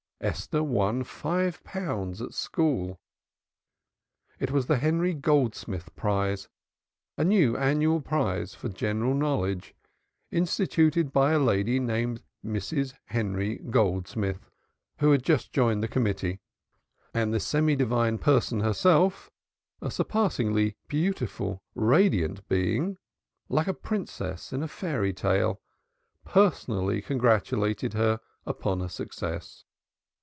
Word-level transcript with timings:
Esther 0.23 0.61
won 0.61 1.03
five 1.03 1.63
pounds 1.63 2.21
at 2.21 2.31
school. 2.31 2.99
It 4.39 4.51
was 4.51 4.67
the 4.67 4.77
Henry 4.77 5.15
Goldsmith 5.15 5.95
prize, 5.95 6.47
a 7.17 7.23
new 7.25 7.57
annual 7.57 8.01
prize 8.01 8.53
for 8.53 8.69
general 8.69 9.15
knowledge, 9.15 9.73
instituted 10.29 11.11
by 11.11 11.31
a 11.31 11.39
lady 11.39 11.79
named 11.79 12.21
Mrs. 12.45 12.93
Henry 13.05 13.55
Goldsmith 13.57 14.39
who 14.99 15.09
had 15.11 15.23
just 15.23 15.51
joined 15.51 15.81
the 15.81 15.87
committee, 15.87 16.39
and 17.15 17.33
the 17.33 17.39
semi 17.39 17.75
divine 17.75 18.19
person 18.19 18.59
herself 18.59 19.31
a 19.81 19.89
surpassingly 19.89 20.77
beautiful 20.87 21.63
radiant 21.73 22.47
being, 22.47 22.99
like 23.49 23.65
a 23.65 23.73
princess 23.73 24.53
in 24.53 24.61
a 24.61 24.67
fairy 24.67 25.13
tale 25.13 25.59
personally 26.23 27.01
congratulated 27.01 27.93
her 27.93 28.19
upon 28.45 28.81
her 28.81 28.87
success. 28.87 29.65